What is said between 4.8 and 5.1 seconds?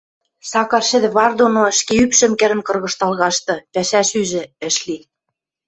ли.